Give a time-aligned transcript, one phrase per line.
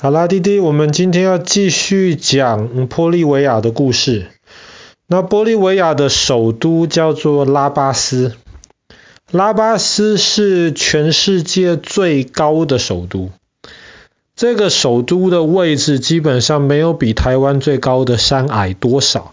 [0.00, 4.28] 好啦，弟弟，我们今天要继续讲玻利维亚的故事。
[5.08, 8.36] 那玻利维亚的首都叫做拉巴斯，
[9.32, 13.30] 拉巴斯是全世界最高的首都。
[14.36, 19.32] 这个首都的位置基本上没有比台湾最高的山矮多少。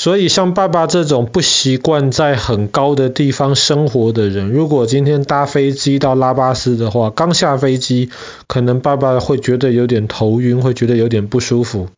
[0.00, 8.08] 所以，像爸爸这种不习惯在很高的地方生活的人，如果今天搭飞机到拉巴斯的话，刚下飞机，
[8.46, 11.90] 可能爸爸会觉得有点头晕，会觉得有点不舒服。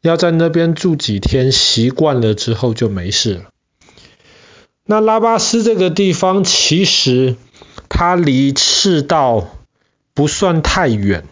[0.00, 3.42] 要在那边住几天，习惯了之后就没事了。
[4.84, 7.36] 那拉巴斯这个地方，其实
[7.88, 9.50] 它离赤道
[10.14, 11.22] 不算太远，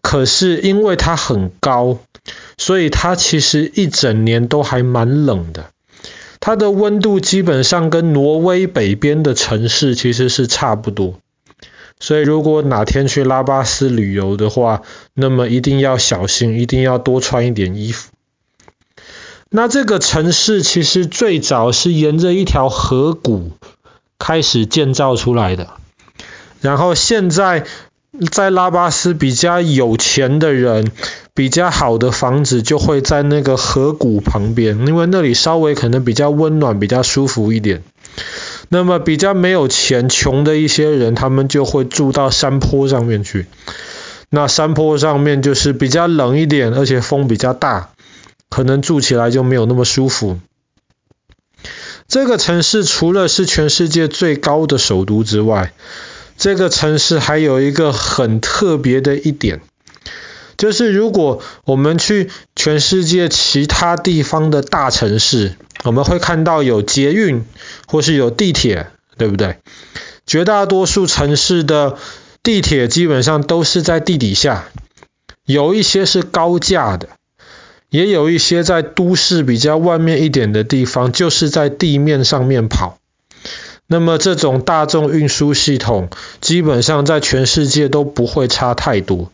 [0.00, 1.98] 可是因为它很高。
[2.56, 5.70] 所以它其实一整年都还蛮冷的，
[6.38, 11.18] 它的温度基本上跟挪威北边的城市其实是差不多。
[11.98, 14.82] 所以如果哪天去拉巴斯旅游的话，
[15.14, 18.10] 那么一定要小心，一定要多穿一点衣服。
[19.50, 23.52] 那这个城市其实最早是沿着一条河谷
[24.18, 25.70] 开始建造出来的，
[26.60, 27.64] 然后现在
[28.30, 30.90] 在拉巴斯比较有钱的人。
[31.34, 37.82] 比较好的房子就会在那个河谷旁边，因为那里稍微可能比较温暖、比较舒服一点。
[38.68, 43.46] 那么比较没有钱、穷的一些人，他们就会住到山坡上面去。
[44.28, 47.90] 那山坡上面就是比较冷一点，而且风比较大，
[48.50, 50.38] 可能住起来就没有那么舒服。
[52.08, 55.72] 这个城市除了是全世界最高的首都之外，
[56.36, 59.62] 这个城市还有一个很特别的一点。
[60.62, 67.44] 就是如果我们去全世界其他地方的大城市，我们会看到有捷运
[67.88, 68.86] 或是有地铁，
[69.18, 69.56] 对不对？
[70.24, 71.98] 绝大多数城市的
[72.44, 74.68] 地铁基本上都是在地底下，
[75.44, 77.08] 有一些是高架的，
[77.90, 82.98] 也有一些在都市比较外面一点的地方，就是在地面上面跑。
[83.88, 86.08] 那么这种大众运输系统
[86.40, 89.32] 基本上在全世界都不会差太多。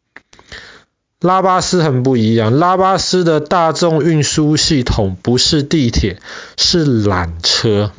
[1.20, 6.20] 拉巴斯很不一样，拉巴斯的大众运输系统不是地铁，
[6.56, 7.90] 是缆车，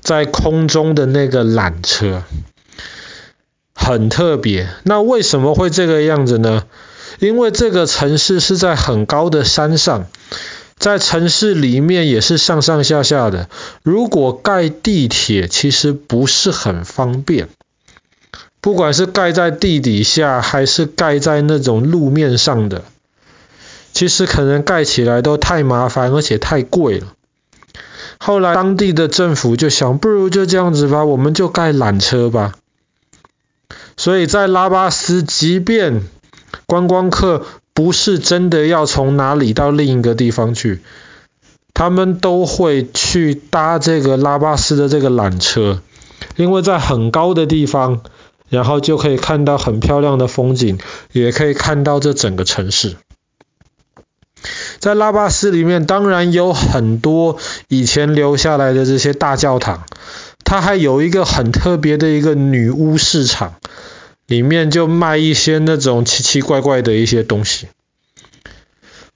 [0.00, 2.24] 在空中的那个缆车，
[3.74, 4.70] 很特别。
[4.82, 6.64] 那为什么会这个样子呢？
[7.20, 10.06] 因为这个城市是在很高的山上，
[10.76, 13.48] 在城市里面也是上上下下的。
[13.84, 17.48] 如果盖地铁，其实不是很方便。
[18.62, 22.84] 不管是盖在地底下，还是盖在那种路面上的，
[23.92, 27.08] 其实可能盖起来都太麻烦，而且太贵了。
[28.18, 32.54] 后来当地的政府就想，不如就这样子吧，我们就盖缆车吧。
[33.96, 36.02] 所以在拉巴斯，即便
[36.66, 37.44] 观光客
[37.74, 40.82] 不是真的要从哪里到另一个地方去，
[41.74, 45.80] 他们都会去搭这个拉巴斯的这个缆车，
[46.36, 48.02] 因为在很高的地方。
[48.52, 50.78] 然后就可以看到很漂亮的风景，
[51.12, 52.96] 也可以看到这整个城市。
[54.78, 59.86] 在拉巴斯里面，当然有很多以前留下来的这些大教堂，
[60.44, 63.54] 它还有一个很特别的一个女巫市场，
[64.26, 67.68] 里面就卖一些那种奇奇怪怪的一些东西。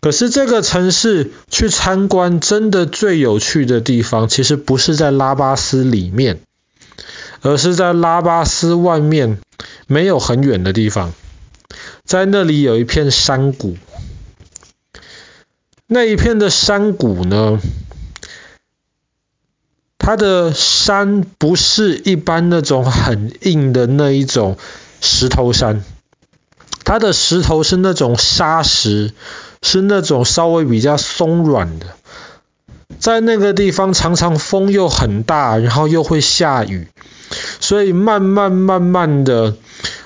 [0.00, 6.40] 可是这个城市去参观，真的最有趣的地方，其实不是在拉巴斯里面。
[7.42, 9.38] 而是在拉巴斯外面
[9.86, 11.12] 没有很远的地方，
[12.04, 13.76] 在那里有一片山谷。
[15.86, 17.60] 那一片的山谷呢，
[19.98, 24.56] 它的山不是一般那种很硬的那一种
[25.00, 25.84] 石头山，
[26.84, 29.12] 它的石头是那种沙石，
[29.62, 31.86] 是那种稍微比较松软的。
[32.98, 36.88] 在那个地方常常风又很大，然后又会下雨。
[37.60, 39.56] 所以慢慢慢慢的，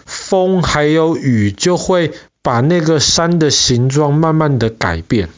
[0.07, 5.29] 风还有雨就会把那个山的形状慢慢的改变。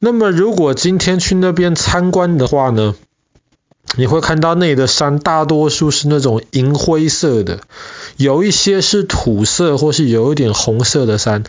[0.00, 2.94] 那么如果今天去那边参观的话呢，
[3.96, 7.60] 你会看到那里的山大多数是那种银灰色的，
[8.16, 11.44] 有一些是土色或是有一点红色的山，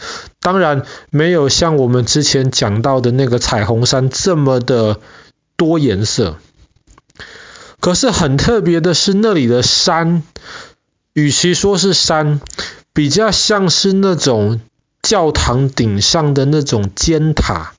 [0.46, 5.00] 当然没有像我们之前讲到的那个彩虹山这么的
[5.56, 6.38] 多颜色。
[7.80, 10.22] 可是很特别的是，那里的山，
[11.14, 12.42] 与其说是山，
[12.94, 14.62] 比较像是那种
[15.02, 17.74] 教堂顶上的那种尖塔，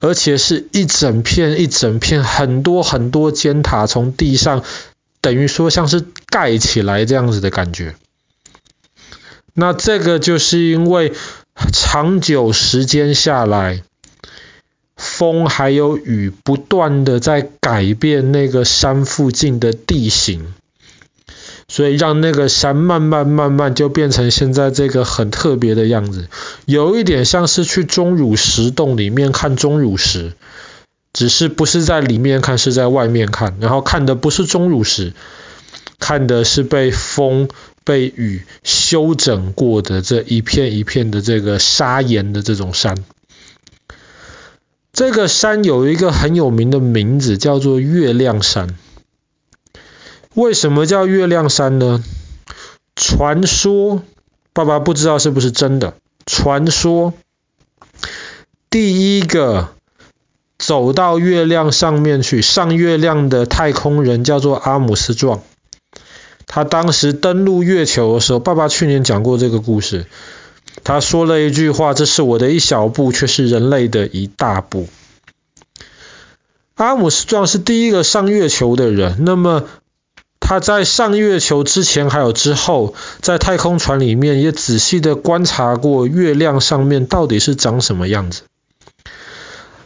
[0.00, 4.64] 而且是一整片一整片，很多很多尖塔从地上，
[5.20, 7.94] 等于说像是盖起来这样子的感觉。
[9.54, 11.12] 那这个就是因为
[11.54, 13.82] 长久时间下来，
[14.96, 20.54] 风还有雨不断的在改变那个山附近的地形，
[21.68, 26.28] 所以让那个山慢慢慢慢就变成现在这个很特别的样子，
[26.64, 30.32] 有一点像是去钟乳石洞里面看钟乳石，
[31.12, 35.12] 只是不是在里面看，是在外面看，然后看的不是钟乳石，
[35.98, 37.48] 看的是被风。
[37.84, 43.04] 被雨修整过的这一片一片的这个砂岩的这种山，
[44.92, 48.76] 这个山有一个很有名的名字，叫做月亮山。
[50.34, 52.02] 为什么叫月亮山呢？
[52.94, 54.02] 传说，
[54.52, 55.94] 爸爸不知道是不是真的。
[56.24, 57.14] 传说，
[58.70, 59.70] 第一个
[60.58, 65.42] 走到月亮上面去上月亮的太空人叫做阿姆斯壮。
[66.46, 70.06] 他当时登陆月球的时候，爸爸去年讲过这个故事。
[70.84, 74.88] 他说了一句话：“这是我的一小步，却是人类的一大步。”
[76.74, 79.18] 阿姆斯壮是第一个上月球的人。
[79.20, 79.64] 那么
[80.40, 88.42] 他在上月球之前还有之后，在太空船里面也仔细的观察过月亮上面到底是长什么样子。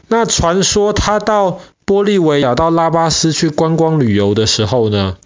[0.08, 5.16] 那传说他到玻利维亚、到拉巴斯去观光旅游的时候呢，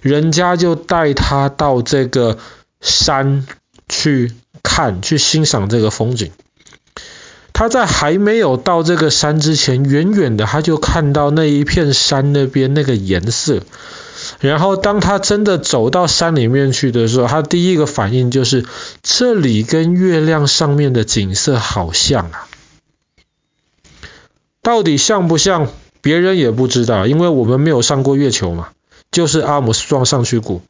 [0.00, 2.38] 人家就带他到这个
[2.80, 3.46] 山
[3.88, 4.32] 去
[4.62, 6.32] 看，去欣赏这个风景。
[7.52, 13.62] 他在还没有到这个山之前，远远的他就看到那一片山那边那个颜色。
[14.40, 18.64] 然后当他真的走到山里面去的时候，他第一个反应就是，
[19.02, 22.46] 这里跟月亮上面的景色好像啊。
[24.62, 25.68] 到底像不像？
[26.00, 28.68] 别人也不知道，因为我们没有上过月球嘛。
[29.18, 30.62] 就是阿姆斯壮上去过，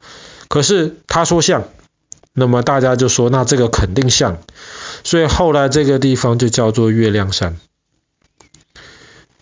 [0.47, 1.65] 可是他说像，
[2.33, 4.39] 那么大家就说那这个肯定像，
[5.03, 7.59] 所以后来这个地方就叫做月亮山。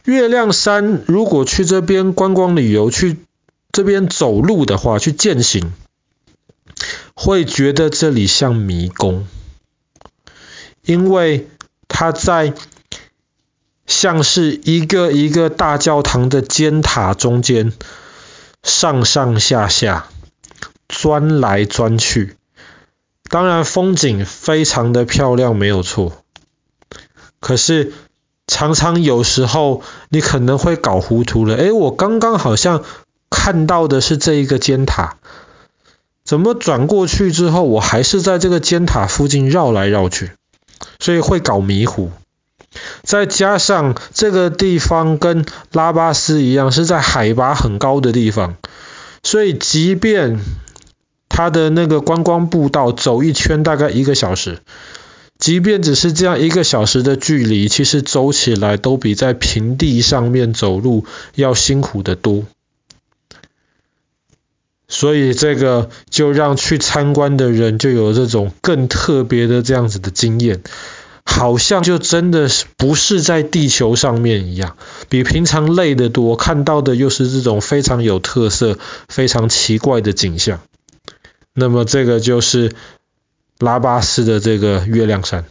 [0.03, 3.15] 月亮山如果去这边观光旅游，去
[3.71, 5.71] 这边走路的话，去践行，
[7.13, 9.25] 会觉得这里像迷宫，
[10.83, 11.47] 因为
[11.87, 12.53] 它在
[13.85, 17.71] 像是一个一个大教堂的尖塔中间。
[18.67, 20.07] 上上下下，
[20.89, 22.35] 钻来钻去，
[23.29, 26.21] 当然风景非常的漂亮，没有错。
[27.39, 27.93] 可是
[28.45, 32.83] 常常有时候你可能会搞糊涂了，诶，我刚刚好像
[33.29, 35.15] 看到的是这一个尖塔，
[36.25, 40.31] 怎么转过去之后，我还是在这个尖塔附近绕来绕去，
[40.99, 42.11] 所以会搞迷糊。
[43.03, 48.55] 再加上这个地方跟拉巴斯一样是在海拔很高的地方，
[49.23, 50.39] 所以即便
[51.29, 54.59] 它的那个观光步道走一圈大概一个小时，
[55.37, 62.45] 即便只是这样一个小时的距离，其实走起来都比在平地上面走路要辛苦得多。
[64.89, 70.61] 所以这个就让去参观的人就有这种更特别的这样子的经验。
[71.29, 74.77] 好像就真的是不是在地球上面一样，
[75.09, 78.79] 比平常累得多，看到的又是这种非常有特色、
[79.09, 80.61] 非常奇怪的景象。
[81.53, 82.73] 那么这个就是
[83.59, 85.45] 拉巴斯的这个月亮山。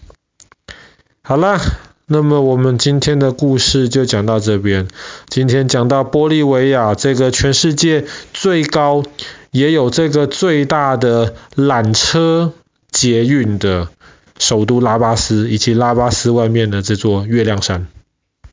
[1.22, 1.60] 好了，
[2.06, 4.88] 那么我们今天的故事就讲到这边。
[5.28, 9.04] 今天讲到玻利维亚这个全世界最高，
[9.52, 12.54] 也有这个最大的缆车
[12.90, 13.88] 捷运的。
[14.38, 17.86] 首都拉巴斯以及拉巴斯外面的这座月亮山。